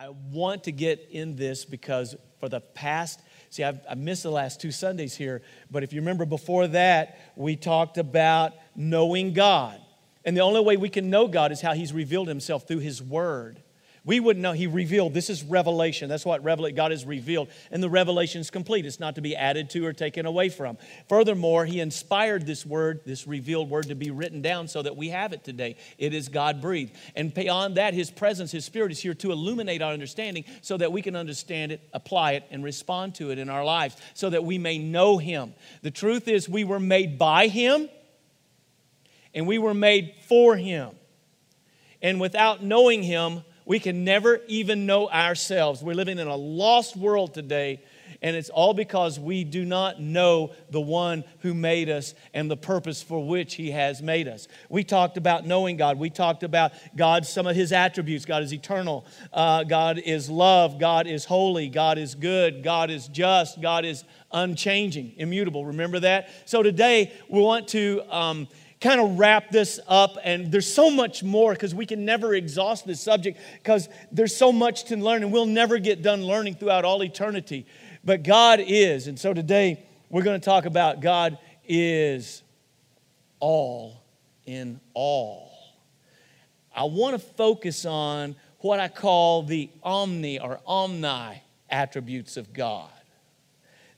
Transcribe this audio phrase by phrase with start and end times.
[0.00, 4.30] I want to get in this because for the past, see, I've, I've, missed the
[4.30, 9.80] last two Sundays here, but if you remember before that, we talked about knowing God.
[10.24, 13.02] And the only way we can know God is how He's revealed Himself through His
[13.02, 13.60] Word.
[14.04, 14.52] We wouldn't know.
[14.52, 15.14] He revealed.
[15.14, 16.08] This is revelation.
[16.08, 17.48] That's what revelation, God has revealed.
[17.70, 18.86] And the revelation is complete.
[18.86, 20.78] It's not to be added to or taken away from.
[21.08, 25.08] Furthermore, He inspired this word, this revealed word, to be written down so that we
[25.08, 25.76] have it today.
[25.98, 26.92] It is God breathed.
[27.16, 30.92] And beyond that, His presence, His Spirit is here to illuminate our understanding so that
[30.92, 34.44] we can understand it, apply it, and respond to it in our lives so that
[34.44, 35.54] we may know Him.
[35.82, 37.88] The truth is, we were made by Him
[39.34, 40.90] and we were made for Him.
[42.00, 45.82] And without knowing Him, we can never even know ourselves.
[45.82, 47.82] We're living in a lost world today,
[48.22, 52.56] and it's all because we do not know the one who made us and the
[52.56, 54.48] purpose for which he has made us.
[54.70, 55.98] We talked about knowing God.
[55.98, 58.24] We talked about God, some of his attributes.
[58.24, 59.04] God is eternal.
[59.34, 60.80] Uh, God is love.
[60.80, 61.68] God is holy.
[61.68, 62.64] God is good.
[62.64, 63.60] God is just.
[63.60, 65.66] God is unchanging, immutable.
[65.66, 66.30] Remember that?
[66.46, 68.02] So today we want to.
[68.08, 68.48] Um,
[68.80, 70.16] kind of wrap this up.
[70.22, 74.52] And there's so much more because we can never exhaust this subject because there's so
[74.52, 77.66] much to learn and we'll never get done learning throughout all eternity.
[78.04, 79.06] But God is.
[79.06, 82.42] And so today we're going to talk about God is
[83.40, 84.02] all
[84.46, 85.52] in all.
[86.74, 92.90] I want to focus on what I call the omni or omni attributes of God.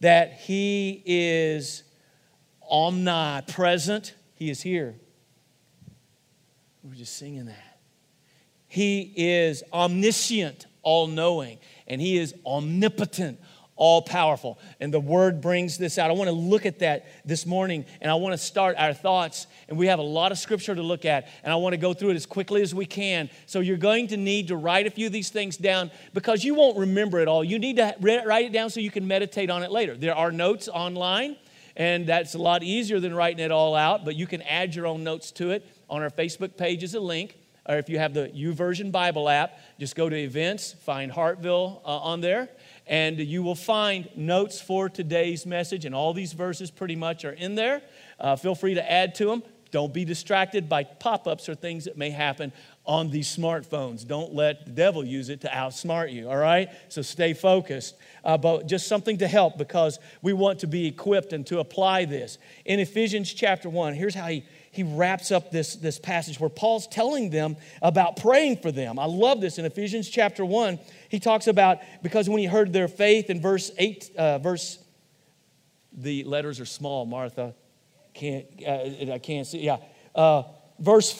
[0.00, 1.82] That He is
[2.70, 4.96] omnipresent, he is here.
[6.82, 7.78] We are just singing that.
[8.68, 13.38] He is omniscient, all knowing, and He is omnipotent,
[13.76, 14.58] all powerful.
[14.80, 16.08] And the word brings this out.
[16.08, 19.46] I want to look at that this morning, and I want to start our thoughts.
[19.68, 21.92] And we have a lot of scripture to look at, and I want to go
[21.92, 23.28] through it as quickly as we can.
[23.44, 26.54] So you're going to need to write a few of these things down because you
[26.54, 27.44] won't remember it all.
[27.44, 29.98] You need to write it down so you can meditate on it later.
[29.98, 31.36] There are notes online
[31.80, 34.86] and that's a lot easier than writing it all out, but you can add your
[34.86, 35.66] own notes to it.
[35.88, 37.38] On our Facebook page is a link.
[37.66, 42.00] Or if you have the YouVersion Bible app, just go to events, find Hartville uh,
[42.00, 42.50] on there,
[42.86, 45.86] and you will find notes for today's message.
[45.86, 47.80] And all these verses pretty much are in there.
[48.18, 49.42] Uh, feel free to add to them.
[49.70, 52.52] Don't be distracted by pop ups or things that may happen
[52.86, 54.06] on these smartphones.
[54.06, 56.68] Don't let the devil use it to outsmart you, all right?
[56.88, 57.94] So stay focused.
[58.24, 62.06] Uh, but just something to help because we want to be equipped and to apply
[62.06, 62.38] this.
[62.64, 66.86] In Ephesians chapter 1, here's how he, he wraps up this, this passage where Paul's
[66.86, 68.98] telling them about praying for them.
[68.98, 69.58] I love this.
[69.58, 70.78] In Ephesians chapter 1,
[71.10, 74.78] he talks about because when he heard their faith in verse 8, uh, verse,
[75.92, 77.54] the letters are small, Martha.
[78.14, 79.60] Can't, uh, I can't see.
[79.60, 79.78] Yeah.
[80.14, 80.44] Uh,
[80.78, 81.12] verse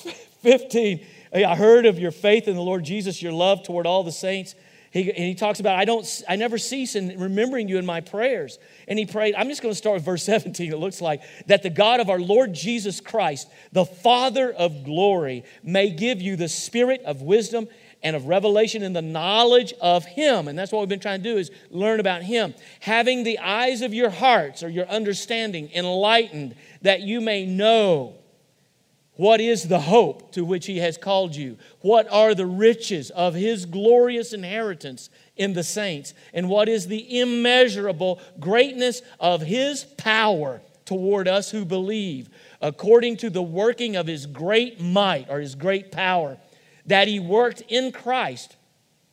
[0.43, 4.13] 15 I heard of your faith in the Lord Jesus, your love toward all the
[4.13, 4.55] saints.
[4.91, 8.01] He, and he talks about, I, don't, I never cease in remembering you in my
[8.01, 8.59] prayers.
[8.89, 11.63] And he prayed, I'm just going to start with verse 17, it looks like, that
[11.63, 16.49] the God of our Lord Jesus Christ, the Father of glory, may give you the
[16.49, 17.69] spirit of wisdom
[18.03, 21.33] and of revelation in the knowledge of him and that's what we've been trying to
[21.33, 26.55] do is learn about him having the eyes of your hearts or your understanding enlightened
[26.81, 28.15] that you may know
[29.17, 31.59] what is the hope to which He has called you?
[31.81, 36.15] What are the riches of His glorious inheritance in the saints?
[36.33, 42.31] And what is the immeasurable greatness of His power toward us who believe,
[42.63, 46.39] according to the working of His great might or His great power,
[46.87, 48.57] that He worked in Christ?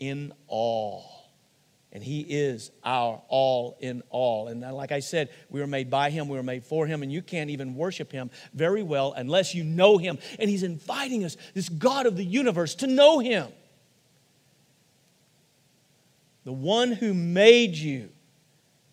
[0.00, 1.20] in all.
[1.92, 4.48] And He is our all in all.
[4.48, 7.12] And like I said, we were made by Him, we were made for Him, and
[7.12, 10.18] you can't even worship Him very well unless you know Him.
[10.38, 13.48] And He's inviting us, this God of the universe, to know Him.
[16.44, 18.10] The one who made you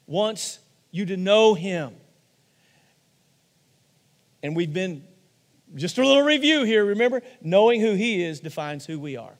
[0.05, 0.59] wants
[0.91, 1.93] you to know Him.
[4.41, 5.03] And we've been,
[5.75, 7.21] just a little review here, remember?
[7.41, 9.35] Knowing who He is defines who we are.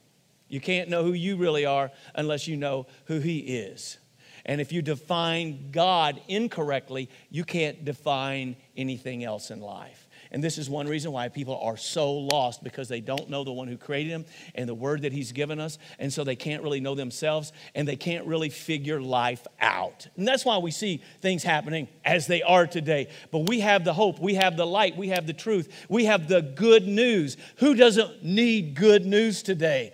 [0.47, 3.97] You can't know who you really are unless you know who He is.
[4.45, 10.07] And if you define God incorrectly, you can't define anything else in life.
[10.31, 13.51] And this is one reason why people are so lost because they don't know the
[13.51, 15.77] one who created them and the word that he's given us.
[15.99, 20.07] And so they can't really know themselves and they can't really figure life out.
[20.17, 23.07] And that's why we see things happening as they are today.
[23.31, 26.27] But we have the hope, we have the light, we have the truth, we have
[26.27, 27.38] the good news.
[27.57, 29.94] Who doesn't need good news today?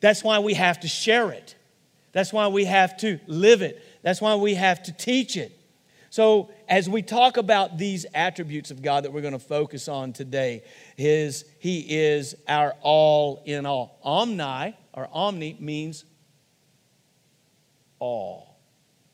[0.00, 1.54] That's why we have to share it.
[2.12, 3.82] That's why we have to live it.
[4.02, 5.52] That's why we have to teach it.
[6.08, 10.14] So, as we talk about these attributes of God that we're going to focus on
[10.14, 10.62] today,
[10.96, 13.98] his, He is our all in all.
[14.02, 16.04] Omni, or omni, means
[17.98, 18.56] all.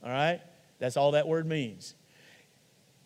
[0.05, 0.41] All right?
[0.79, 1.95] That's all that word means.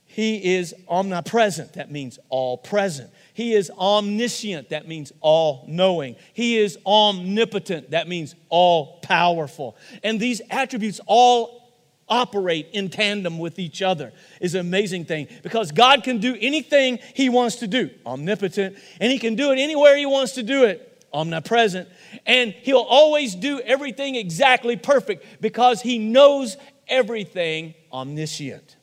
[0.04, 3.10] He is omnipresent, that means all present.
[3.36, 6.16] He is omniscient, that means all knowing.
[6.32, 9.76] He is omnipotent, that means all powerful.
[10.02, 11.70] And these attributes all
[12.08, 16.98] operate in tandem with each other is an amazing thing because God can do anything
[17.12, 20.64] He wants to do, omnipotent, and He can do it anywhere He wants to do
[20.64, 21.90] it, omnipresent,
[22.24, 26.56] and He'll always do everything exactly perfect because He knows
[26.88, 28.76] everything, omniscient.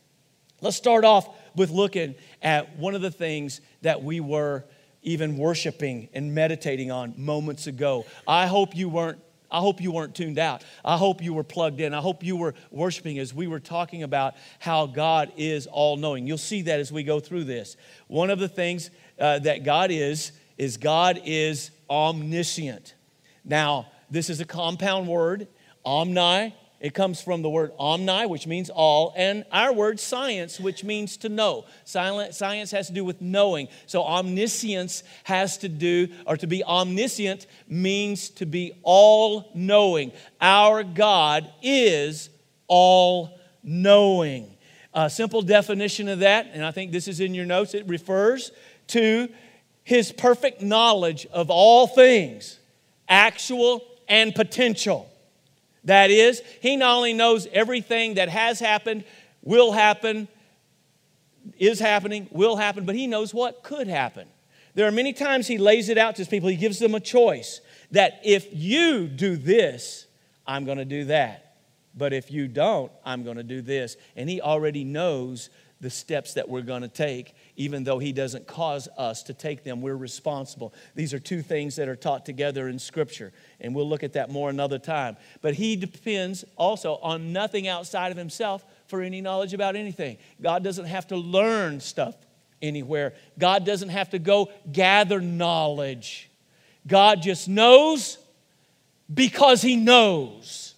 [0.61, 4.65] Let's start off with looking at one of the things that we were
[5.01, 8.05] even worshiping and meditating on moments ago.
[8.27, 9.19] I hope you weren't
[9.53, 10.63] I hope you weren't tuned out.
[10.83, 11.93] I hope you were plugged in.
[11.93, 16.25] I hope you were worshiping as we were talking about how God is all knowing.
[16.25, 17.77] You'll see that as we go through this.
[18.07, 22.95] One of the things uh, that God is, is God is omniscient.
[23.45, 25.47] Now, this is a compound word.
[25.85, 30.83] Omni it comes from the word omni, which means all, and our word science, which
[30.83, 31.63] means to know.
[31.85, 33.69] Science has to do with knowing.
[33.85, 40.12] So omniscience has to do, or to be omniscient means to be all knowing.
[40.41, 42.30] Our God is
[42.68, 44.50] all knowing.
[44.94, 48.51] A simple definition of that, and I think this is in your notes, it refers
[48.88, 49.29] to
[49.86, 52.59] his perfect knowledge of all things,
[53.07, 55.09] actual and potential.
[55.85, 59.03] That is, he not only knows everything that has happened,
[59.41, 60.27] will happen,
[61.57, 64.27] is happening, will happen, but he knows what could happen.
[64.75, 67.00] There are many times he lays it out to his people, he gives them a
[67.00, 70.07] choice that if you do this,
[70.47, 71.57] I'm going to do that.
[71.95, 73.97] But if you don't, I'm going to do this.
[74.15, 78.47] And he already knows the steps that we're going to take, even though He doesn't
[78.47, 79.81] cause us to take them.
[79.81, 80.73] We're responsible.
[80.95, 84.29] These are two things that are taught together in Scripture, and we'll look at that
[84.29, 85.17] more another time.
[85.41, 90.17] But He depends also on nothing outside of Himself for any knowledge about anything.
[90.41, 92.15] God doesn't have to learn stuff
[92.61, 96.29] anywhere, God doesn't have to go gather knowledge.
[96.88, 98.17] God just knows
[99.13, 100.73] because He knows.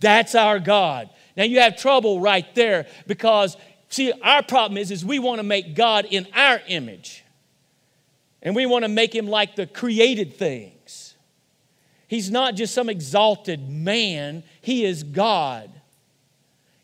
[0.00, 1.08] That's our God.
[1.36, 3.56] Now you have trouble right there because
[3.88, 7.24] see our problem is is we want to make God in our image.
[8.42, 11.14] And we want to make him like the created things.
[12.08, 15.70] He's not just some exalted man, he is God.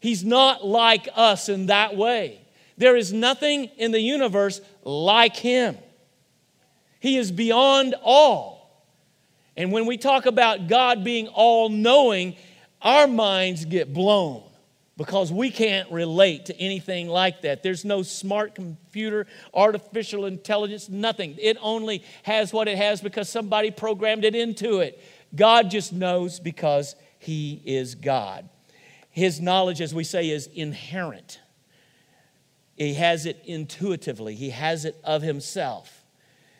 [0.00, 2.40] He's not like us in that way.
[2.76, 5.78] There is nothing in the universe like him.
[6.98, 8.82] He is beyond all.
[9.56, 12.34] And when we talk about God being all knowing,
[12.80, 14.42] our minds get blown
[14.96, 17.62] because we can't relate to anything like that.
[17.62, 21.36] There's no smart computer, artificial intelligence, nothing.
[21.40, 25.02] It only has what it has because somebody programmed it into it.
[25.34, 28.48] God just knows because He is God.
[29.10, 31.40] His knowledge, as we say, is inherent.
[32.76, 36.04] He has it intuitively, He has it of Himself.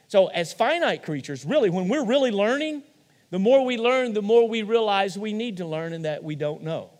[0.08, 2.82] So, as finite creatures, really, when we're really learning,
[3.30, 6.34] the more we learn, the more we realize we need to learn and that we
[6.34, 6.90] don't know.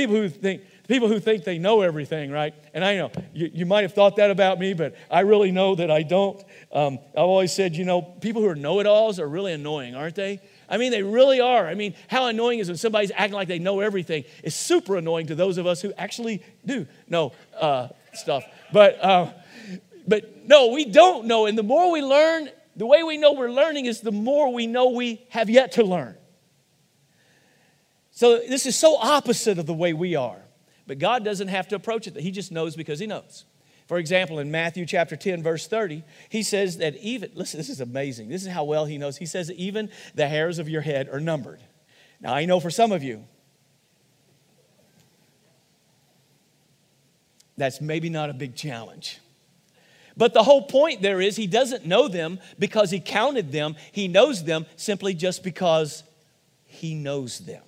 [0.00, 2.54] People who think, people who think they know everything, right?
[2.72, 5.74] And I know you, you might have thought that about me, but I really know
[5.74, 6.42] that I don't.
[6.72, 9.94] Um, I've always said, you know, people who are know it alls are really annoying,
[9.94, 10.40] aren't they?
[10.70, 11.66] I mean, they really are.
[11.66, 14.24] I mean, how annoying is when somebody's acting like they know everything?
[14.42, 18.44] It's super annoying to those of us who actually do know uh, stuff.
[18.72, 19.32] But, uh,
[20.08, 21.44] but no, we don't know.
[21.44, 24.66] And the more we learn, the way we know we're learning is the more we
[24.66, 26.16] know we have yet to learn.
[28.10, 30.40] So this is so opposite of the way we are.
[30.86, 32.16] But God doesn't have to approach it.
[32.16, 33.44] He just knows because He knows.
[33.90, 37.80] For example, in Matthew chapter 10, verse 30, he says that even, listen, this is
[37.80, 38.28] amazing.
[38.28, 39.16] This is how well he knows.
[39.16, 41.58] He says even the hairs of your head are numbered.
[42.20, 43.24] Now, I know for some of you,
[47.56, 49.18] that's maybe not a big challenge.
[50.16, 53.74] But the whole point there is he doesn't know them because he counted them.
[53.90, 56.04] He knows them simply just because
[56.64, 57.64] he knows them.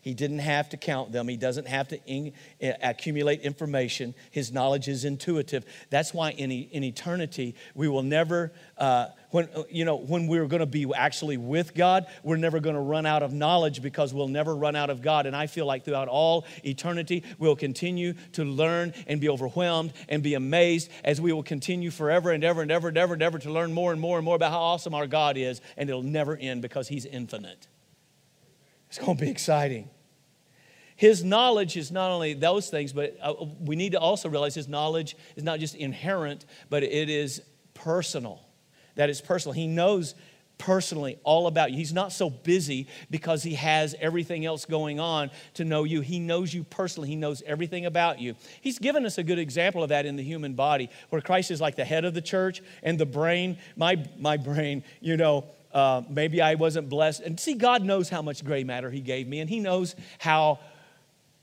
[0.00, 1.28] He didn't have to count them.
[1.28, 4.14] He doesn't have to in, uh, accumulate information.
[4.30, 5.64] His knowledge is intuitive.
[5.90, 10.46] That's why in, in eternity, we will never, uh, when, uh, you know, when we're
[10.46, 14.14] going to be actually with God, we're never going to run out of knowledge because
[14.14, 15.26] we'll never run out of God.
[15.26, 20.22] And I feel like throughout all eternity, we'll continue to learn and be overwhelmed and
[20.22, 23.38] be amazed as we will continue forever and ever and ever and ever and ever
[23.40, 25.60] to learn more and more and more about how awesome our God is.
[25.76, 27.66] And it'll never end because He's infinite.
[28.88, 29.90] It's going to be exciting.
[30.96, 34.66] His knowledge is not only those things, but uh, we need to also realize his
[34.66, 37.40] knowledge is not just inherent, but it is
[37.74, 38.40] personal.
[38.96, 39.52] That is personal.
[39.52, 40.16] He knows
[40.58, 41.76] personally all about you.
[41.76, 46.00] He's not so busy because he has everything else going on to know you.
[46.00, 48.34] He knows you personally, he knows everything about you.
[48.60, 51.60] He's given us a good example of that in the human body, where Christ is
[51.60, 53.58] like the head of the church and the brain.
[53.76, 57.20] My, my brain, you know, uh, maybe I wasn't blessed.
[57.20, 60.60] And see, God knows how much gray matter He gave me, and He knows how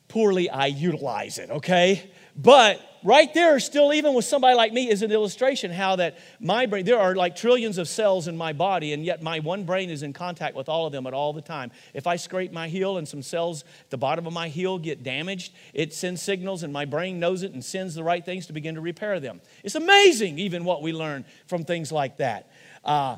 [0.08, 2.12] poorly I utilize it, okay?
[2.36, 6.66] But right there, still, even with somebody like me, is an illustration how that my
[6.66, 9.90] brain, there are like trillions of cells in my body, and yet my one brain
[9.90, 11.72] is in contact with all of them at all the time.
[11.94, 15.02] If I scrape my heel and some cells at the bottom of my heel get
[15.02, 18.54] damaged, it sends signals, and my brain knows it and sends the right things to
[18.54, 19.42] begin to repair them.
[19.64, 22.52] It's amazing, even what we learn from things like that.
[22.84, 23.18] Uh,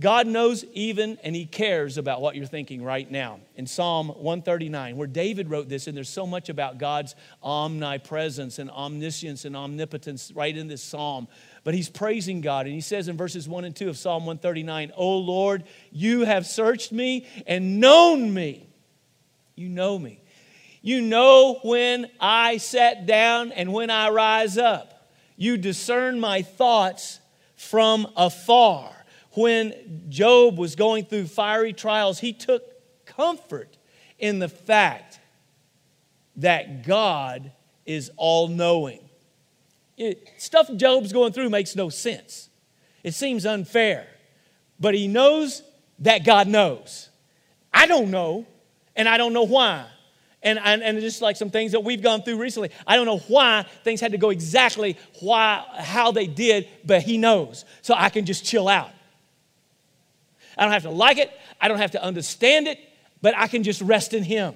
[0.00, 3.40] God knows even and He cares about what you're thinking right now.
[3.54, 8.70] In Psalm 139, where David wrote this, and there's so much about God's omnipresence and
[8.70, 11.28] omniscience and omnipotence right in this psalm.
[11.64, 14.92] But he's praising God, and he says in verses 1 and 2 of Psalm 139,
[14.96, 18.66] O Lord, you have searched me and known me.
[19.54, 20.22] You know me.
[20.80, 25.12] You know when I sat down and when I rise up.
[25.36, 27.20] You discern my thoughts
[27.56, 28.99] from afar
[29.32, 32.64] when Job was going through fiery trials, he took
[33.06, 33.76] comfort
[34.18, 35.20] in the fact
[36.36, 37.52] that God
[37.86, 39.00] is all knowing.
[40.38, 42.48] Stuff Job's going through makes no sense.
[43.02, 44.06] It seems unfair,
[44.78, 45.62] but he knows
[46.00, 47.08] that God knows.
[47.72, 48.46] I don't know,
[48.96, 49.86] and I don't know why.
[50.42, 53.18] And, and, and just like some things that we've gone through recently, I don't know
[53.18, 57.66] why things had to go exactly why, how they did, but he knows.
[57.82, 58.90] So I can just chill out.
[60.60, 62.78] I don't have to like it, I don't have to understand it,
[63.22, 64.54] but I can just rest in Him.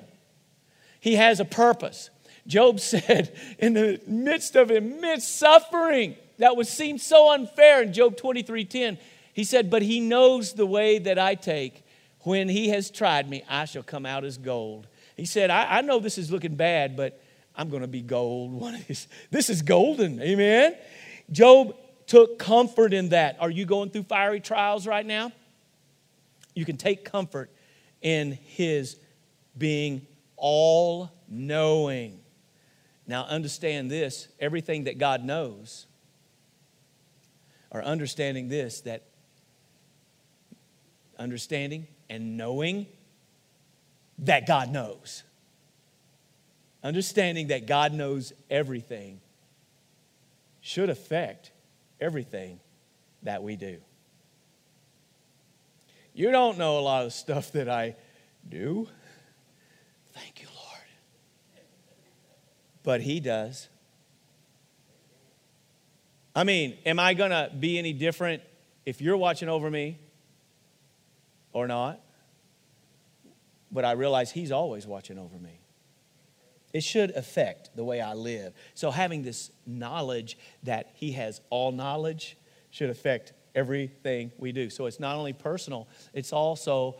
[1.00, 2.10] He has a purpose.
[2.46, 8.16] Job said, in the midst of immense suffering that would seem so unfair in Job
[8.16, 8.98] 23 10,
[9.32, 11.82] he said, But he knows the way that I take.
[12.20, 14.86] When he has tried me, I shall come out as gold.
[15.16, 17.20] He said, I, I know this is looking bad, but
[17.54, 18.52] I'm going to be gold.
[18.60, 19.08] One of these.
[19.30, 20.20] This is golden.
[20.20, 20.74] Amen.
[21.30, 23.36] Job took comfort in that.
[23.40, 25.32] Are you going through fiery trials right now?
[26.54, 27.50] You can take comfort
[28.00, 28.96] in his
[29.56, 30.06] being
[30.36, 32.20] all knowing.
[33.06, 35.86] Now, understand this everything that God knows,
[37.70, 39.02] or understanding this, that
[41.18, 42.86] understanding and knowing
[44.18, 45.22] that God knows.
[46.82, 49.20] Understanding that God knows everything
[50.60, 51.50] should affect
[52.00, 52.60] everything
[53.22, 53.78] that we do.
[56.14, 57.96] You don't know a lot of stuff that I
[58.48, 58.88] do.
[60.12, 60.86] Thank you, Lord.
[62.84, 63.68] But He does.
[66.36, 68.42] I mean, am I going to be any different
[68.86, 69.98] if you're watching over me
[71.52, 72.00] or not?
[73.72, 75.58] But I realize He's always watching over me.
[76.72, 78.52] It should affect the way I live.
[78.74, 82.36] So, having this knowledge that He has all knowledge
[82.70, 84.70] should affect everything we do.
[84.70, 86.96] So it's not only personal, it's also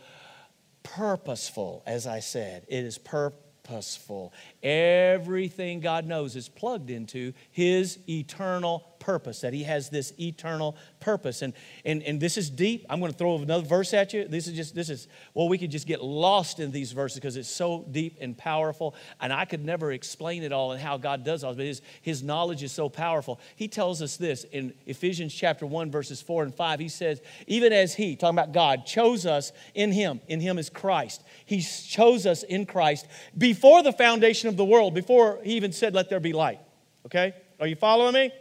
[0.83, 2.65] purposeful, as I said.
[2.67, 4.33] It is purposeful.
[4.63, 11.41] Everything God knows is plugged into His eternal purpose, that He has this eternal purpose.
[11.41, 12.85] And, and, and this is deep.
[12.89, 14.27] I'm going to throw another verse at you.
[14.27, 17.37] This is just, this is, well, we could just get lost in these verses because
[17.37, 18.95] it's so deep and powerful.
[19.19, 22.23] And I could never explain it all and how God does all, but his, his
[22.23, 23.39] knowledge is so powerful.
[23.55, 26.79] He tells us this in Ephesians chapter 1, verses 4 and 5.
[26.79, 30.69] He says, even as He, talking about God, chose us in Him, in Him is
[30.69, 31.23] Christ.
[31.45, 35.93] He chose us in Christ before the foundation of the world, before He even said,
[35.93, 36.59] let there be light.
[37.05, 37.33] Okay?
[37.59, 38.31] Are you following me?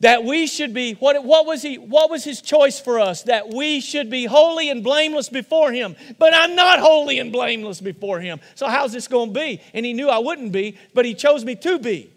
[0.00, 3.22] That we should be what, what was he what was his choice for us?
[3.22, 5.96] That we should be holy and blameless before him.
[6.18, 8.40] But i'm not holy and blameless before him.
[8.54, 9.60] So how's this going to be?
[9.72, 12.12] And he knew i wouldn't be but he chose me to be.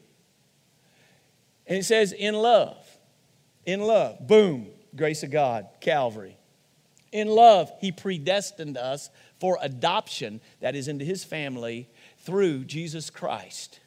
[1.68, 2.78] And it says in love
[3.66, 6.36] in love boom grace of god calvary.
[7.12, 9.10] In love he predestined us
[9.40, 13.80] for adoption, that is, into his family through Jesus Christ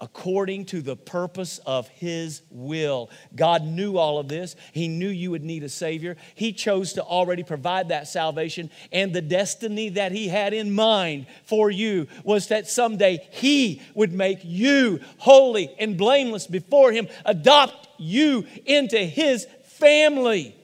[0.00, 3.10] according to the purpose of His will.
[3.34, 4.54] God knew all of this.
[4.72, 6.16] He knew you would need a Savior.
[6.34, 11.26] He chose to already provide that salvation, and the destiny that He had in mind
[11.44, 17.88] for you was that someday He would make you holy and blameless before Him, adopt
[17.98, 20.54] you into His family.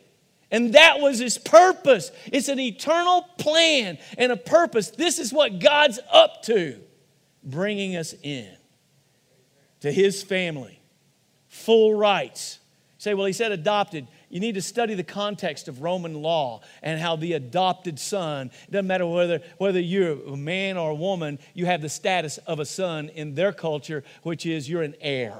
[0.51, 2.13] And that was his purpose.
[2.27, 4.91] It's an eternal plan and a purpose.
[4.91, 6.79] This is what God's up to,
[7.43, 8.49] bringing us in
[9.85, 10.81] to his family,
[11.47, 12.59] full rights.
[12.97, 14.09] You say, well, he said adopted.
[14.31, 18.71] You need to study the context of Roman law and how the adopted son, it
[18.71, 22.61] doesn't matter whether, whether you're a man or a woman, you have the status of
[22.61, 25.37] a son in their culture, which is you're an heir.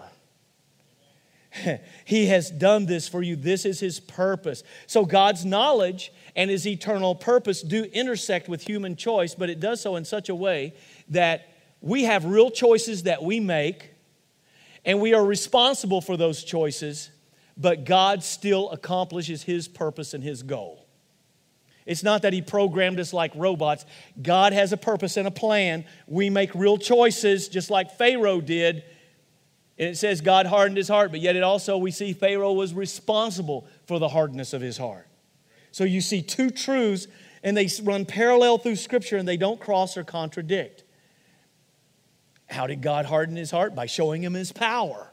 [2.05, 3.37] he has done this for you.
[3.37, 4.63] This is his purpose.
[4.87, 9.81] So God's knowledge and his eternal purpose do intersect with human choice, but it does
[9.81, 10.75] so in such a way
[11.09, 11.49] that
[11.81, 13.94] we have real choices that we make
[14.85, 17.11] and we are responsible for those choices,
[17.57, 20.87] but God still accomplishes His purpose and His goal.
[21.87, 23.85] It's not that He programmed us like robots.
[24.21, 25.85] God has a purpose and a plan.
[26.07, 28.85] We make real choices, just like Pharaoh did.
[29.79, 32.73] And it says God hardened his heart, but yet it also, we see Pharaoh was
[32.73, 35.09] responsible for the hardness of his heart.
[35.73, 37.09] So you see two truths,
[37.43, 40.84] and they run parallel through Scripture, and they don't cross or contradict.
[42.49, 43.75] How did God harden his heart?
[43.75, 45.11] By showing him his power.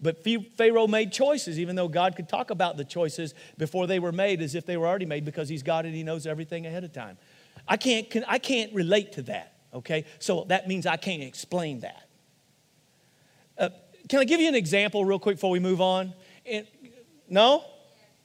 [0.00, 0.24] But
[0.56, 4.40] Pharaoh made choices, even though God could talk about the choices before they were made
[4.40, 6.92] as if they were already made because he's God and he knows everything ahead of
[6.92, 7.18] time.
[7.66, 10.04] I can't, I can't relate to that, okay?
[10.20, 12.08] So that means I can't explain that.
[13.58, 13.70] Uh,
[14.08, 16.14] can I give you an example real quick before we move on?
[16.44, 16.66] In,
[17.28, 17.64] no?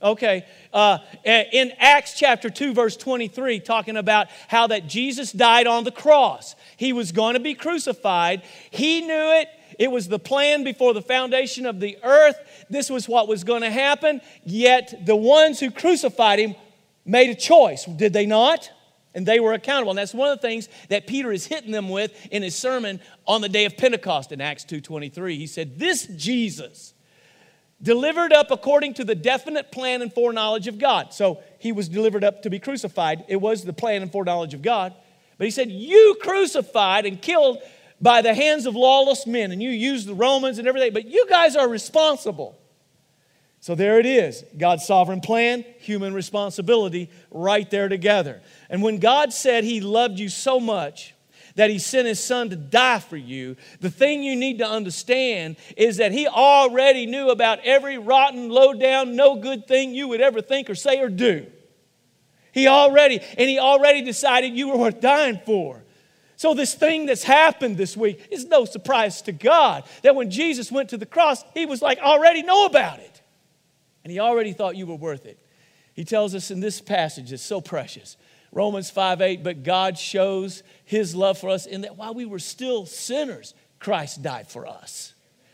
[0.04, 0.46] Okay.
[0.74, 5.92] Uh, in Acts chapter 2, verse 23, talking about how that Jesus died on the
[5.92, 6.56] cross.
[6.76, 8.44] He was going to be crucified.
[8.70, 9.48] He knew it.
[9.80, 12.36] It was the plan before the foundation of the earth.
[12.70, 14.22] This was what was going to happen.
[14.44, 16.56] Yet the ones who crucified him
[17.06, 18.70] made a choice, did they not?
[19.16, 19.92] And they were accountable.
[19.92, 23.00] And that's one of the things that Peter is hitting them with in his sermon
[23.26, 25.38] on the day of Pentecost in Acts 2:23.
[25.38, 26.94] He said, "This Jesus
[27.84, 31.14] delivered up according to the definite plan and foreknowledge of God.
[31.14, 33.26] So he was delivered up to be crucified.
[33.28, 34.94] It was the plan and foreknowledge of God.
[35.38, 37.60] But he said, You crucified and killed
[38.02, 41.28] by the hands of lawless men, and you used the Romans and everything, but you
[41.30, 42.58] guys are responsible.
[43.60, 48.42] So there it is God's sovereign plan, human responsibility, right there together.
[48.70, 51.13] And when God said He loved you so much,
[51.56, 55.56] that he sent his son to die for you, the thing you need to understand
[55.78, 60.22] is that he already knew about every rotten, low down, no good thing you would
[60.22, 61.46] ever think or say or do.
[62.52, 65.84] He already, and he already decided you were worth dying for.
[66.36, 70.72] So, this thing that's happened this week is no surprise to God that when Jesus
[70.72, 73.22] went to the cross, he was like, already know about it.
[74.04, 75.40] And he already thought you were worth it.
[75.94, 78.18] He tells us in this passage, it's so precious.
[78.54, 82.40] Romans 5 8, but God shows his love for us in that while we were
[82.40, 85.14] still sinners, Christ died for us.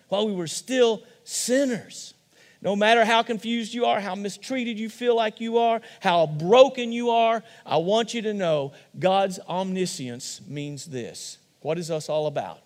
[0.10, 2.14] While we were still sinners.
[2.62, 6.92] No matter how confused you are, how mistreated you feel like you are, how broken
[6.92, 11.38] you are, I want you to know God's omniscience means this.
[11.62, 12.60] What is us all about?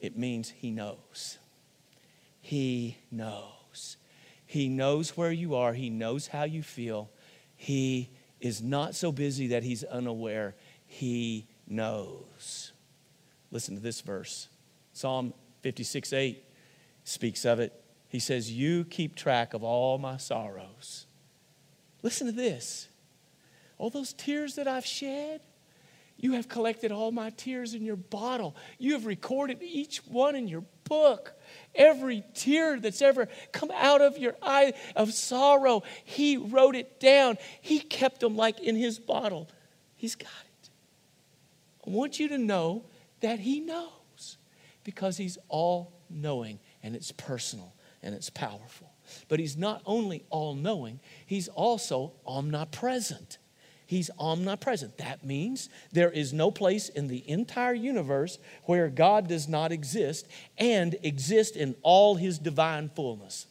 [0.00, 1.36] It means He knows.
[2.40, 3.98] He knows.
[4.46, 7.10] He knows where you are, He knows how you feel.
[7.54, 8.08] He
[8.42, 10.54] is not so busy that he's unaware.
[10.86, 12.72] He knows.
[13.50, 14.48] Listen to this verse
[14.92, 16.44] Psalm 56 8
[17.04, 17.72] speaks of it.
[18.08, 21.06] He says, You keep track of all my sorrows.
[22.02, 22.88] Listen to this.
[23.78, 25.40] All those tears that I've shed,
[26.22, 28.54] you have collected all my tears in your bottle.
[28.78, 31.34] You have recorded each one in your book.
[31.74, 37.38] Every tear that's ever come out of your eye of sorrow, He wrote it down.
[37.60, 39.50] He kept them like in His bottle.
[39.96, 40.70] He's got it.
[41.84, 42.84] I want you to know
[43.20, 44.38] that He knows
[44.84, 48.92] because He's all knowing and it's personal and it's powerful.
[49.26, 53.38] But He's not only all knowing, He's also omnipresent.
[53.92, 54.96] He's omnipresent.
[54.96, 60.26] That means there is no place in the entire universe where God does not exist
[60.56, 63.48] and exist in all his divine fullness.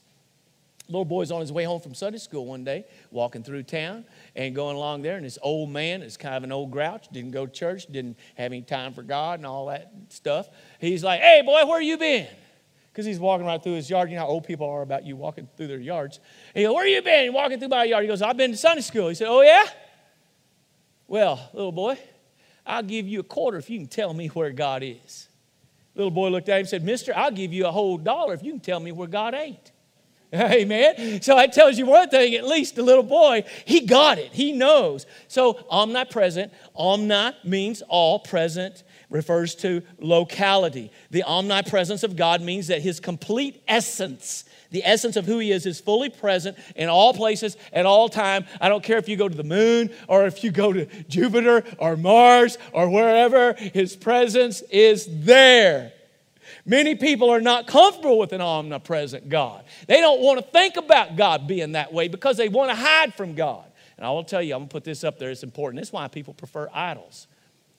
[0.87, 4.03] Little boy's on his way home from Sunday school one day, walking through town
[4.35, 7.31] and going along there, and this old man is kind of an old grouch, didn't
[7.31, 10.49] go to church, didn't have any time for God and all that stuff.
[10.79, 12.25] He's like, Hey, boy, where you been?
[12.91, 14.09] Because he's walking right through his yard.
[14.09, 16.19] You know how old people are about you walking through their yards.
[16.55, 17.31] He goes, Where you been?
[17.31, 18.05] Walking through my yard.
[18.05, 19.07] He goes, I've been to Sunday school.
[19.07, 19.65] He said, Oh, yeah?
[21.11, 21.99] Well, little boy,
[22.65, 25.27] I'll give you a quarter if you can tell me where God is.
[25.93, 28.41] Little boy looked at him and said, Mister, I'll give you a whole dollar if
[28.41, 29.73] you can tell me where God ain't.
[30.33, 31.21] Amen.
[31.21, 34.31] So that tells you one thing, at least the little boy, he got it.
[34.31, 35.05] He knows.
[35.27, 40.93] So omnipresent, omni means all present, refers to locality.
[41.09, 45.65] The omnipresence of God means that his complete essence, the essence of who he is,
[45.65, 48.45] is fully present in all places at all time.
[48.59, 51.63] I don't care if you go to the moon or if you go to Jupiter
[51.77, 55.93] or Mars or wherever, his presence is there.
[56.65, 59.65] Many people are not comfortable with an omnipresent God.
[59.87, 63.13] They don't want to think about God being that way because they want to hide
[63.13, 63.65] from God.
[63.97, 65.81] And I will tell you, I'm going to put this up there, it's important.
[65.81, 67.27] That's why people prefer idols.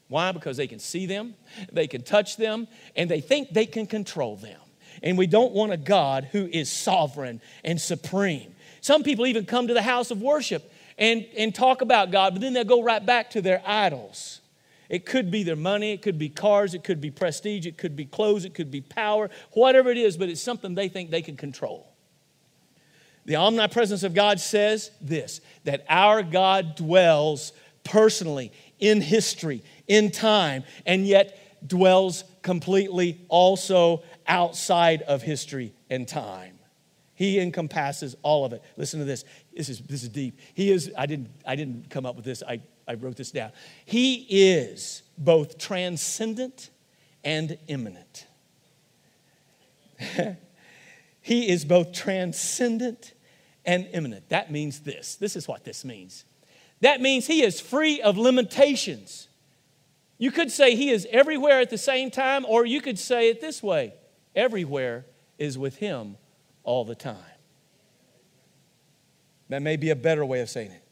[0.08, 0.30] Why?
[0.30, 1.34] Because they can see them,
[1.72, 4.60] they can touch them, and they think they can control them.
[5.02, 8.54] And we don't want a God who is sovereign and supreme.
[8.80, 12.40] Some people even come to the house of worship and, and talk about God, but
[12.40, 14.40] then they'll go right back to their idols.
[14.88, 17.96] It could be their money, it could be cars, it could be prestige, it could
[17.96, 21.22] be clothes, it could be power, whatever it is, but it's something they think they
[21.22, 21.88] can control.
[23.24, 27.52] The omnipresence of God says this that our God dwells
[27.84, 36.58] personally in history, in time, and yet dwells completely also outside of history and time.
[37.14, 38.62] He encompasses all of it.
[38.76, 39.24] Listen to this.
[39.54, 40.38] This is, this is deep.
[40.54, 42.42] He is, I didn't, I didn't come up with this.
[42.42, 43.52] I I wrote this down.
[43.84, 46.70] He is both transcendent
[47.24, 48.26] and immanent.
[51.20, 53.12] he is both transcendent
[53.64, 54.28] and immanent.
[54.30, 55.14] That means this.
[55.14, 56.24] This is what this means.
[56.80, 59.28] That means he is free of limitations.
[60.18, 63.40] You could say he is everywhere at the same time, or you could say it
[63.40, 63.94] this way
[64.34, 65.06] everywhere
[65.38, 66.16] is with him
[66.64, 67.16] all the time.
[69.48, 70.82] That may be a better way of saying it.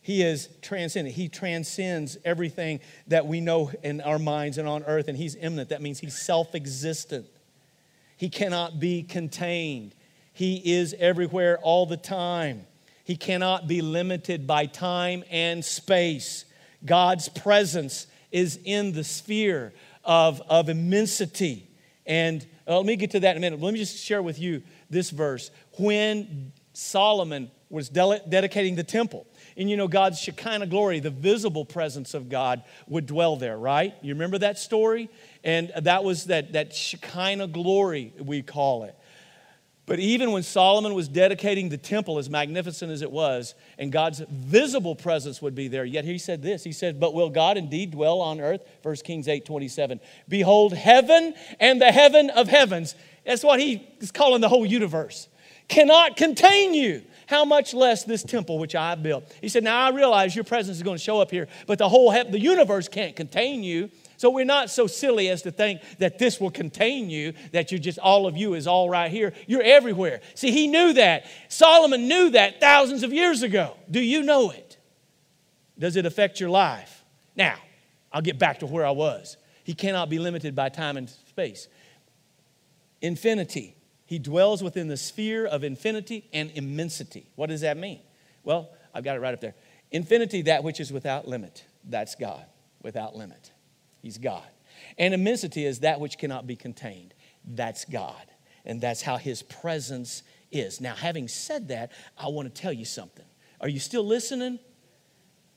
[0.00, 1.14] He is transcendent.
[1.14, 5.68] He transcends everything that we know in our minds and on earth, and He's immanent.
[5.68, 7.26] That means He's self existent.
[8.16, 9.94] He cannot be contained.
[10.32, 12.66] He is everywhere all the time.
[13.04, 16.46] He cannot be limited by time and space.
[16.82, 21.67] God's presence is in the sphere of, of immensity.
[22.08, 23.60] And uh, let me get to that in a minute.
[23.60, 25.50] Let me just share with you this verse.
[25.78, 31.66] When Solomon was de- dedicating the temple, and you know, God's Shekinah glory, the visible
[31.66, 33.94] presence of God, would dwell there, right?
[34.00, 35.10] You remember that story?
[35.44, 38.96] And that was that, that Shekinah glory, we call it.
[39.88, 44.20] But even when Solomon was dedicating the temple, as magnificent as it was, and God's
[44.28, 47.92] visible presence would be there, yet he said this He said, But will God indeed
[47.92, 48.60] dwell on earth?
[48.82, 49.98] 1 Kings 8 27.
[50.28, 52.94] Behold, heaven and the heaven of heavens.
[53.24, 55.26] That's what he is calling the whole universe.
[55.68, 59.34] Cannot contain you how much less this temple which I built?
[59.40, 61.88] He said, Now I realize your presence is going to show up here, but the
[61.88, 63.90] whole the universe can't contain you.
[64.18, 67.78] So we're not so silly as to think that this will contain you, that you're
[67.78, 69.32] just, all of you is all right here.
[69.46, 70.20] You're everywhere.
[70.34, 71.24] See, he knew that.
[71.48, 73.76] Solomon knew that thousands of years ago.
[73.88, 74.76] Do you know it?
[75.78, 77.04] Does it affect your life?
[77.36, 77.54] Now,
[78.12, 79.36] I'll get back to where I was.
[79.62, 81.68] He cannot be limited by time and space.
[83.00, 83.76] Infinity.
[84.04, 87.30] He dwells within the sphere of infinity and immensity.
[87.36, 88.00] What does that mean?
[88.42, 89.54] Well, I've got it right up there.
[89.92, 91.64] Infinity, that which is without limit.
[91.84, 92.44] That's God,
[92.82, 93.52] without limit.
[94.02, 94.46] He's God.
[94.96, 97.14] And immensity is that which cannot be contained.
[97.44, 98.26] That's God.
[98.64, 100.80] And that's how His presence is.
[100.80, 103.24] Now, having said that, I want to tell you something.
[103.60, 104.58] Are you still listening?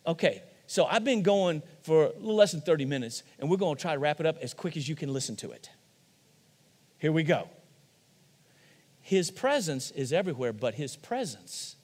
[0.08, 3.75] Okay, so I've been going for a little less than 30 minutes, and we're going
[3.75, 5.69] to try to wrap it up as quick as you can listen to it.
[6.97, 7.49] Here we go.
[9.01, 11.75] His presence is everywhere, but His presence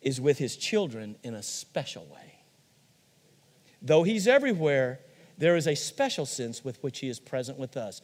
[0.00, 2.29] is with His children in a special way.
[3.82, 5.00] Though He's everywhere,
[5.38, 8.02] there is a special sense with which He is present with us.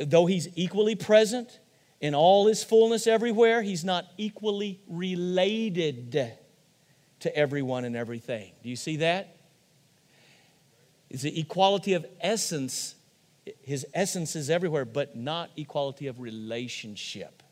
[0.00, 1.60] Though He's equally present
[2.00, 6.32] in all His fullness everywhere, He's not equally related
[7.20, 8.52] to everyone and everything.
[8.62, 9.36] Do you see that?
[11.08, 12.96] It's the equality of essence
[13.62, 17.42] his essence is everywhere, but not equality of relationship.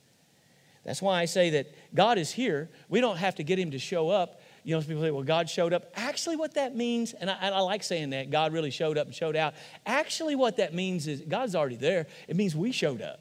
[0.85, 2.69] That's why I say that God is here.
[2.89, 4.41] We don't have to get him to show up.
[4.65, 5.93] You know, people say, well, God showed up.
[5.95, 9.15] Actually, what that means, and I, I, like saying that, God really showed up and
[9.15, 9.55] showed out.
[9.85, 12.07] Actually, what that means is God's already there.
[12.29, 13.21] It means we showed up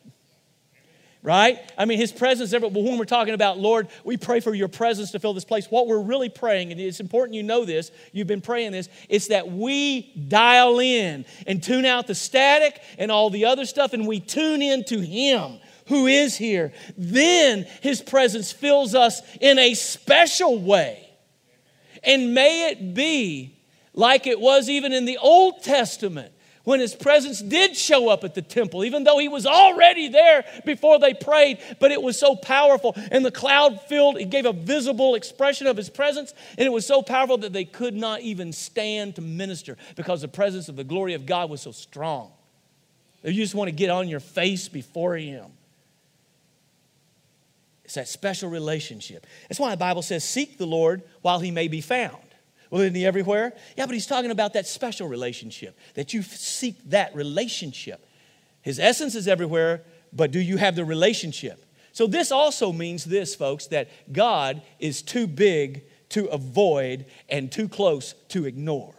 [1.23, 1.59] right?
[1.77, 5.11] I mean, his presence But when we're talking about, Lord, we pray for your presence
[5.11, 8.27] to fill this place, what we're really praying, and it's important you know this, you've
[8.27, 13.29] been praying this, it's that we dial in and tune out the static and all
[13.29, 16.73] the other stuff, and we tune in to him who is here.
[16.97, 21.02] Then his presence fills us in a special way.
[22.03, 23.55] And may it be
[23.93, 28.35] like it was even in the Old Testament when his presence did show up at
[28.35, 32.35] the temple, even though he was already there before they prayed, but it was so
[32.35, 32.93] powerful.
[33.11, 36.85] And the cloud filled, it gave a visible expression of his presence, and it was
[36.85, 40.85] so powerful that they could not even stand to minister because the presence of the
[40.85, 42.31] glory of God was so strong.
[43.23, 45.45] You just want to get on your face before him.
[47.85, 49.25] It's that special relationship.
[49.49, 52.17] That's why the Bible says, Seek the Lord while he may be found.
[52.69, 53.53] Well, isn't he everywhere?
[53.77, 58.03] Yeah, but he's talking about that special relationship, that you seek that relationship.
[58.61, 61.63] His essence is everywhere, but do you have the relationship?
[61.91, 67.69] So, this also means this, folks, that God is too big to avoid and too
[67.69, 68.95] close to ignore.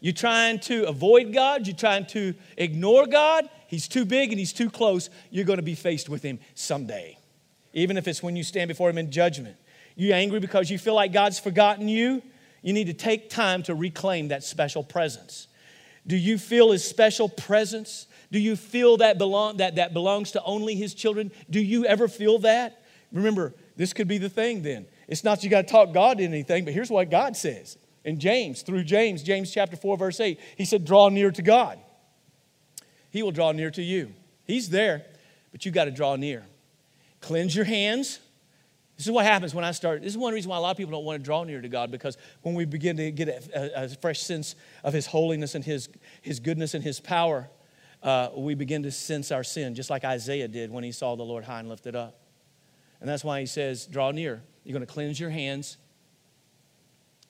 [0.00, 4.52] You're trying to avoid God, you're trying to ignore God, He's too big and He's
[4.52, 5.10] too close.
[5.30, 7.18] You're going to be faced with Him someday,
[7.72, 9.56] even if it's when you stand before Him in judgment.
[9.96, 12.22] You're angry because you feel like God's forgotten you?
[12.62, 15.48] you need to take time to reclaim that special presence.
[16.06, 18.06] Do you feel his special presence?
[18.30, 21.30] Do you feel that, belong, that that belongs to only his children?
[21.50, 22.82] Do you ever feel that?
[23.12, 24.86] Remember, this could be the thing then.
[25.06, 27.76] It's not you got to talk God into anything, but here's what God says.
[28.04, 31.78] In James, through James, James chapter 4, verse 8, he said, Draw near to God.
[33.10, 34.12] He will draw near to you.
[34.44, 35.04] He's there,
[35.52, 36.44] but you got to draw near.
[37.22, 38.18] Cleanse your hands
[39.02, 40.02] this is what happens when I start.
[40.02, 41.68] This is one reason why a lot of people don't want to draw near to
[41.68, 44.54] God because when we begin to get a, a fresh sense
[44.84, 45.88] of His holiness and His,
[46.20, 47.50] His goodness and His power,
[48.02, 51.22] uh, we begin to sense our sin, just like Isaiah did when he saw the
[51.22, 52.20] Lord high and lifted up.
[53.00, 54.42] And that's why he says, Draw near.
[54.62, 55.78] You're going to cleanse your hands,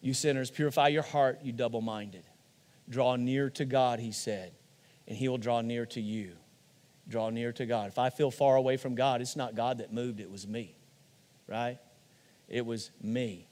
[0.02, 0.50] you sinners.
[0.50, 2.24] Purify your heart, you double minded.
[2.88, 4.52] Draw near to God, he said,
[5.08, 6.32] and he will draw near to you.
[7.12, 7.88] Draw near to God.
[7.88, 10.74] If I feel far away from God, it's not God that moved, it was me
[11.52, 11.78] right?
[12.48, 13.46] It was me.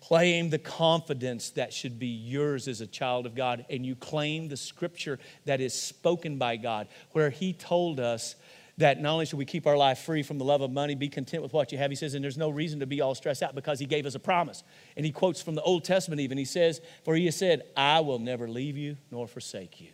[0.00, 4.48] Claim the confidence that should be yours as a child of God, and you claim
[4.48, 8.36] the scripture that is spoken by God, where He told us
[8.78, 11.08] that not only should we keep our life free from the love of money, be
[11.08, 13.42] content with what you have, he says, and there's no reason to be all stressed
[13.42, 14.62] out because he gave us a promise.
[14.98, 16.36] And he quotes from the Old Testament even.
[16.36, 19.88] He says, For he has said, I will never leave you nor forsake you.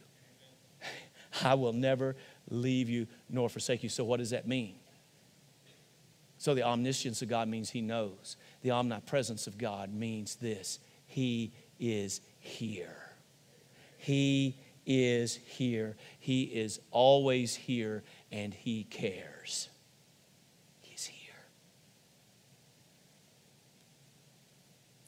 [1.44, 2.16] I will never
[2.52, 3.88] leave you nor forsake you.
[3.88, 4.76] So, what does that mean?
[6.42, 8.36] So the omniscience of God means He knows.
[8.62, 12.96] The omnipresence of God means this He is here.
[13.96, 15.94] He is here.
[16.18, 19.68] He is always here, and He cares.
[20.80, 21.44] He's here.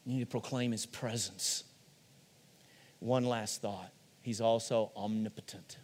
[0.05, 1.65] You need to proclaim His presence.
[2.99, 5.79] One last thought He's also omnipotent.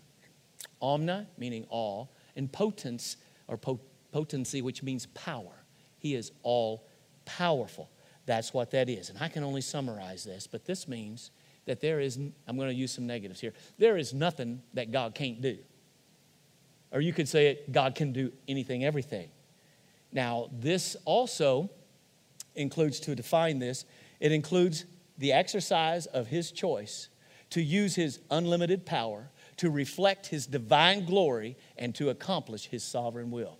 [0.81, 3.17] Omna, meaning all, and potence,
[3.47, 3.79] or pot-
[4.11, 5.63] potency, which means power.
[5.99, 6.87] He is all
[7.25, 7.89] powerful.
[8.25, 9.09] That's what that is.
[9.09, 11.31] And I can only summarize this, but this means
[11.65, 12.17] that there is,
[12.47, 15.57] I'm going to use some negatives here, there is nothing that God can't do.
[16.91, 19.29] Or you could say it, God can do anything, everything.
[20.11, 21.69] Now, this also
[22.55, 23.85] includes, to define this,
[24.19, 24.85] it includes
[25.17, 27.09] the exercise of His choice
[27.51, 29.29] to use His unlimited power
[29.61, 33.59] to reflect His divine glory and to accomplish His sovereign will.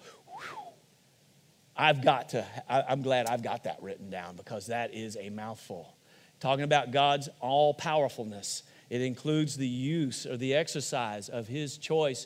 [1.77, 5.95] I've got to, I'm glad I've got that written down because that is a mouthful.
[6.39, 12.25] Talking about God's all powerfulness, it includes the use or the exercise of His choice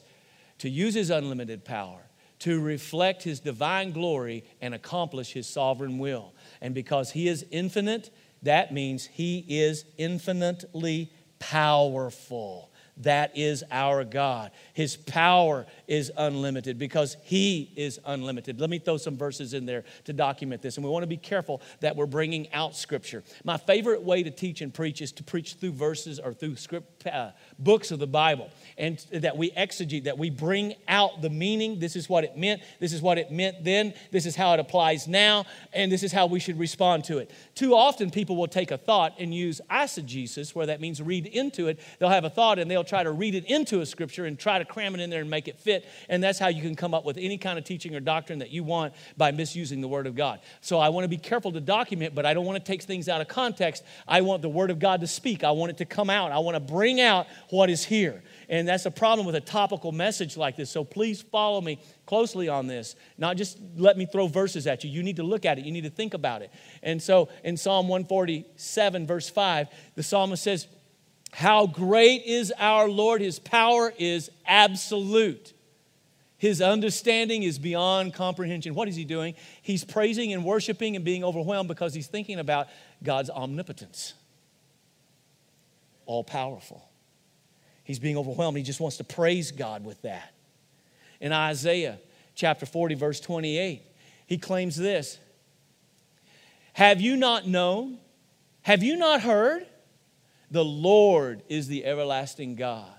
[0.60, 2.00] to use His unlimited power
[2.40, 6.34] to reflect His divine glory and accomplish His sovereign will.
[6.62, 8.10] And because He is infinite,
[8.42, 12.72] that means He is infinitely powerful.
[12.98, 14.52] That is our God.
[14.74, 18.60] His power is unlimited because He is unlimited.
[18.60, 20.78] Let me throw some verses in there to document this.
[20.78, 23.24] And we want to be careful that we're bringing out Scripture.
[23.44, 27.06] My favorite way to teach and preach is to preach through verses or through script,
[27.08, 31.80] uh, books of the Bible and that we exegete, that we bring out the meaning.
[31.80, 32.62] This is what it meant.
[32.80, 33.94] This is what it meant then.
[34.12, 35.46] This is how it applies now.
[35.74, 37.32] And this is how we should respond to it.
[37.56, 41.68] Too often, people will take a thought and use eisegesis, where that means read into
[41.68, 41.80] it.
[42.00, 44.60] They'll have a thought and they'll try to read it into a scripture and try
[44.60, 45.75] to cram it in there and make it fit.
[46.10, 48.52] And that's how you can come up with any kind of teaching or doctrine that
[48.52, 50.40] you want by misusing the Word of God.
[50.62, 53.10] So I want to be careful to document, but I don't want to take things
[53.10, 53.84] out of context.
[54.08, 55.44] I want the Word of God to speak.
[55.44, 56.32] I want it to come out.
[56.32, 58.24] I want to bring out what is here.
[58.50, 60.70] And that's a problem with a topical message like this.
[60.70, 62.96] So please follow me closely on this.
[63.18, 64.90] Not just let me throw verses at you.
[64.90, 66.52] You need to look at it, you need to think about it.
[66.84, 70.68] And so in Psalm 147, verse 5, the psalmist says,
[71.34, 73.22] How great is our Lord!
[73.22, 75.54] His power is absolute.
[76.38, 78.76] His understanding is beyond comprehension.
[78.76, 79.36] What is he doing?
[79.62, 82.68] He's praising and worshiping and being overwhelmed because he's thinking about
[83.04, 84.14] God's omnipotence,
[86.06, 86.88] all powerful.
[87.84, 88.58] He's being overwhelmed.
[88.58, 90.34] He just wants to praise God with that.
[91.22, 92.00] In Isaiah
[92.34, 93.82] chapter 40, verse 28,
[94.28, 95.18] he claims this
[96.74, 98.00] Have you not known?
[98.64, 99.66] Have you not heard?
[100.52, 102.92] The Lord is the everlasting God,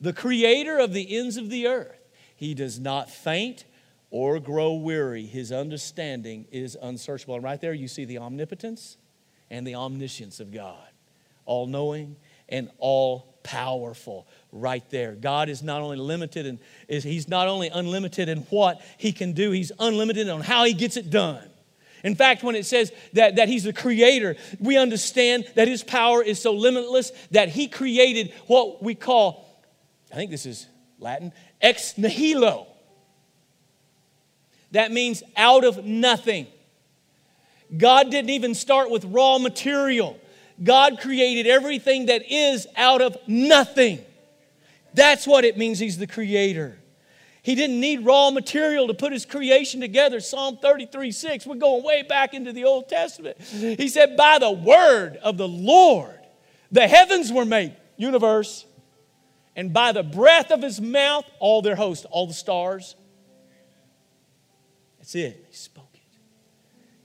[0.00, 1.95] the creator of the ends of the earth.
[2.36, 3.64] He does not faint
[4.10, 5.26] or grow weary.
[5.26, 7.34] His understanding is unsearchable.
[7.34, 8.96] And right there, you see the omnipotence
[9.50, 10.88] and the omniscience of God,
[11.44, 12.16] all knowing
[12.48, 15.12] and all powerful right there.
[15.12, 19.32] God is not only limited and is he's not only unlimited in what he can
[19.32, 21.48] do, he's unlimited on how he gets it done.
[22.04, 26.22] In fact, when it says that, that he's the creator, we understand that his power
[26.22, 29.44] is so limitless that he created what we call,
[30.12, 30.66] I think this is
[30.98, 32.66] Latin, ex nihilo.
[34.72, 36.46] That means out of nothing.
[37.76, 40.18] God didn't even start with raw material.
[40.62, 44.00] God created everything that is out of nothing.
[44.94, 46.78] That's what it means He's the creator.
[47.46, 50.18] He didn't need raw material to put his creation together.
[50.18, 53.40] Psalm 33 6, we're going way back into the Old Testament.
[53.40, 56.18] He said, By the word of the Lord,
[56.72, 58.64] the heavens were made, universe,
[59.56, 62.94] and by the breath of his mouth, all their host, all the stars.
[64.98, 65.46] That's it.
[65.48, 66.00] He spoke it.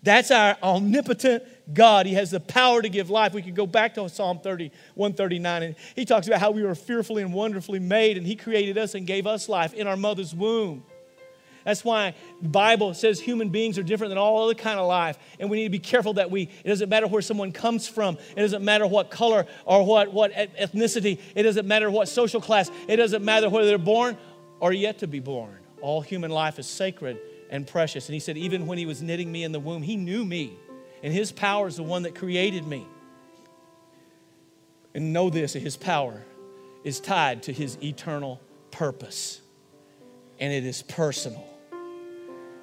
[0.03, 2.05] That's our omnipotent God.
[2.05, 3.33] He has the power to give life.
[3.33, 6.75] We could go back to Psalm 30, 139, and he talks about how we were
[6.75, 10.35] fearfully and wonderfully made, and he created us and gave us life in our mother's
[10.35, 10.83] womb.
[11.63, 15.17] That's why the Bible says human beings are different than all other kind of life.
[15.39, 18.17] And we need to be careful that we, it doesn't matter where someone comes from.
[18.35, 21.19] It doesn't matter what color or what, what ethnicity.
[21.35, 22.71] It doesn't matter what social class.
[22.87, 24.17] It doesn't matter whether they're born
[24.59, 25.57] or yet to be born.
[25.81, 27.19] All human life is sacred
[27.49, 28.07] and precious.
[28.07, 30.57] And he said, even when he was knitting me in the womb, he knew me.
[31.03, 32.87] And his power is the one that created me.
[34.93, 36.21] And know this his power
[36.83, 39.41] is tied to his eternal purpose,
[40.39, 41.47] and it is personal.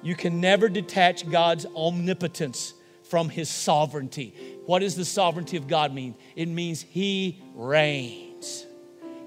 [0.01, 4.33] You can never detach God's omnipotence from his sovereignty.
[4.65, 6.15] What does the sovereignty of God mean?
[6.35, 8.65] It means he reigns.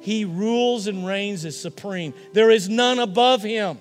[0.01, 2.15] He rules and reigns as supreme.
[2.33, 3.79] There is none above him.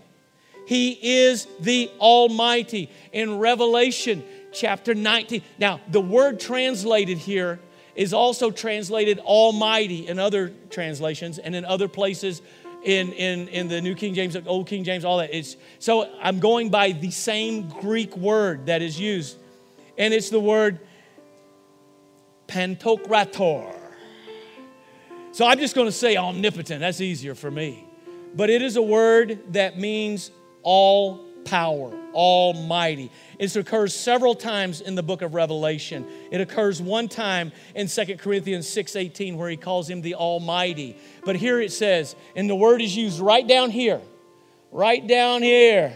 [0.67, 0.91] He
[1.23, 2.89] is the Almighty.
[3.11, 7.59] In Revelation chapter 19, now the word translated here
[7.95, 12.41] is also translated Almighty in other translations and in other places
[12.83, 15.33] in, in, in the New King James, Old King James, all that.
[15.33, 19.37] It's, so I'm going by the same Greek word that is used,
[19.97, 20.79] and it's the word
[22.47, 23.75] pantokrator.
[25.31, 26.81] So I'm just going to say omnipotent.
[26.81, 27.85] That's easier for me.
[28.35, 30.31] But it is a word that means
[30.63, 33.11] all power, almighty.
[33.39, 36.05] It occurs several times in the book of Revelation.
[36.31, 40.95] It occurs one time in 2 Corinthians 6:18 where he calls him the almighty.
[41.25, 44.01] But here it says, and the word is used right down here.
[44.71, 45.93] Right down here.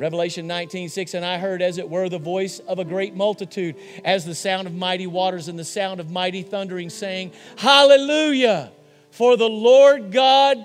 [0.00, 3.76] Revelation 19, 6, and I heard as it were the voice of a great multitude,
[4.02, 8.72] as the sound of mighty waters and the sound of mighty thundering, saying, Hallelujah!
[9.10, 10.64] For the Lord God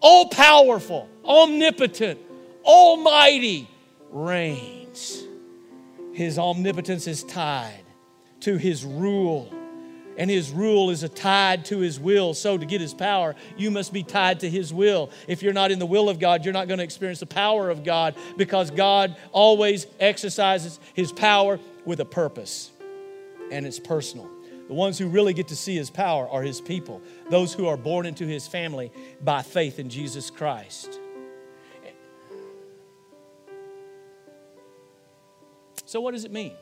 [0.00, 2.18] all powerful, omnipotent,
[2.64, 3.68] almighty,
[4.10, 5.22] reigns.
[6.12, 7.84] His omnipotence is tied
[8.40, 9.52] to his rule,
[10.16, 12.34] and his rule is a tied to his will.
[12.34, 15.10] So, to get his power, you must be tied to his will.
[15.28, 17.70] If you're not in the will of God, you're not going to experience the power
[17.70, 22.70] of God because God always exercises his power with a purpose,
[23.50, 24.28] and it's personal.
[24.70, 27.76] The ones who really get to see his power are his people, those who are
[27.76, 31.00] born into his family by faith in Jesus Christ.
[35.86, 36.52] So, what does it mean?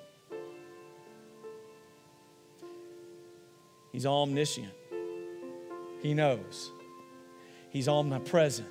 [3.92, 4.72] He's omniscient,
[6.00, 6.70] he knows,
[7.68, 8.68] he's omnipresent,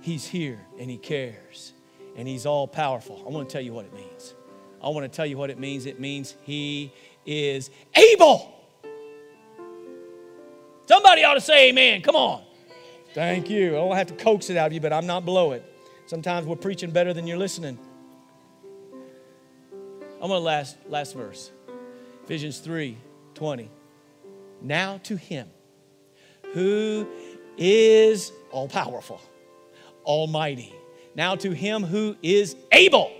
[0.00, 1.74] he's here, and he cares,
[2.16, 3.22] and he's all powerful.
[3.26, 4.32] I want to tell you what it means.
[4.82, 5.84] I want to tell you what it means.
[5.84, 6.94] It means he
[7.26, 8.60] is able.
[10.86, 12.02] Somebody ought to say amen.
[12.02, 12.42] Come on.
[13.14, 13.70] Thank you.
[13.70, 15.64] I don't have to coax it out of you, but I'm not below it.
[16.06, 17.78] Sometimes we're preaching better than you're listening.
[19.72, 21.50] I'm going to last last verse.
[22.24, 22.96] Ephesians 3
[23.34, 23.70] 20.
[24.62, 25.48] Now to him
[26.52, 27.06] who
[27.56, 29.20] is all powerful,
[30.04, 30.72] almighty.
[31.14, 33.10] Now to him who is able.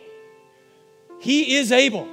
[1.21, 2.09] He is able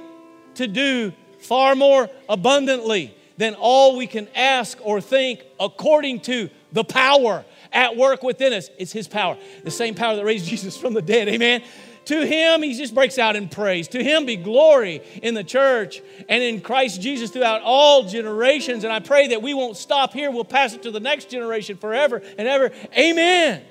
[0.54, 6.84] to do far more abundantly than all we can ask or think according to the
[6.84, 8.68] power at work within us.
[8.78, 11.26] It's His power, the same power that raised Jesus from the dead.
[11.26, 11.62] Amen.
[12.06, 13.86] To him, he just breaks out in praise.
[13.88, 18.84] To him be glory in the church and in Christ Jesus throughout all generations.
[18.84, 20.30] And I pray that we won't stop here.
[20.30, 22.72] We'll pass it to the next generation forever and ever.
[22.98, 23.62] Amen.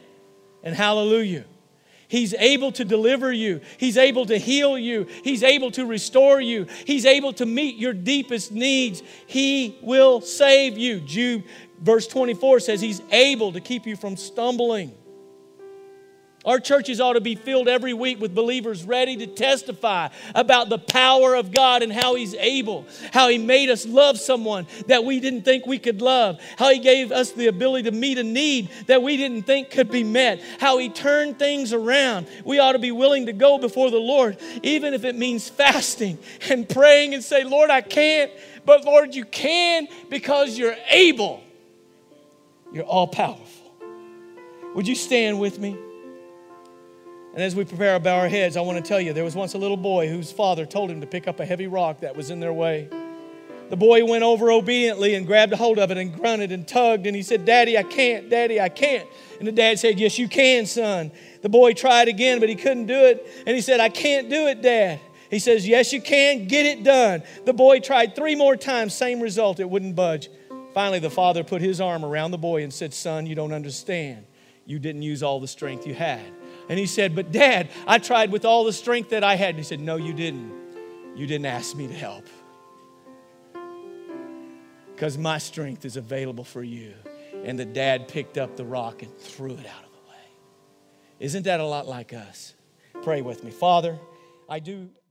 [0.63, 1.45] And hallelujah.
[2.09, 3.61] He's able to deliver you.
[3.77, 5.05] He's able to heal you.
[5.23, 6.65] He's able to restore you.
[6.85, 9.03] He's able to meet your deepest needs.
[9.27, 11.01] He will save you.
[11.01, 11.43] Jude,
[11.79, 14.91] verse 24 says, He's able to keep you from stumbling.
[16.49, 20.79] Our churches ought to be filled every week with believers ready to testify about the
[20.79, 25.19] power of God and how He's able, how He made us love someone that we
[25.19, 28.71] didn't think we could love, how He gave us the ability to meet a need
[28.87, 32.25] that we didn't think could be met, how He turned things around.
[32.43, 36.17] We ought to be willing to go before the Lord, even if it means fasting
[36.49, 38.31] and praying and say, Lord, I can't,
[38.65, 41.43] but Lord, you can because you're able.
[42.73, 43.71] You're all powerful.
[44.73, 45.77] Would you stand with me?
[47.39, 49.33] And as we prepare to bow our heads, I want to tell you there was
[49.33, 52.13] once a little boy whose father told him to pick up a heavy rock that
[52.13, 52.89] was in their way.
[53.69, 57.07] The boy went over obediently and grabbed a hold of it and grunted and tugged.
[57.07, 58.29] And he said, Daddy, I can't.
[58.29, 59.07] Daddy, I can't.
[59.39, 61.13] And the dad said, Yes, you can, son.
[61.41, 63.25] The boy tried again, but he couldn't do it.
[63.47, 64.99] And he said, I can't do it, Dad.
[65.29, 66.45] He says, Yes, you can.
[66.45, 67.23] Get it done.
[67.45, 69.61] The boy tried three more times, same result.
[69.61, 70.27] It wouldn't budge.
[70.73, 74.25] Finally, the father put his arm around the boy and said, Son, you don't understand.
[74.65, 76.38] You didn't use all the strength you had.
[76.69, 79.49] And he said, But dad, I tried with all the strength that I had.
[79.49, 80.53] And he said, No, you didn't.
[81.15, 82.25] You didn't ask me to help.
[84.95, 86.93] Because my strength is available for you.
[87.43, 90.23] And the dad picked up the rock and threw it out of the way.
[91.19, 92.53] Isn't that a lot like us?
[93.01, 93.49] Pray with me.
[93.51, 93.97] Father,
[94.47, 94.89] I do.